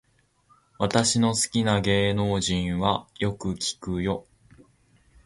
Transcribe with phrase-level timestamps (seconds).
[0.79, 4.25] 私の好きな芸能人はよく聞くよ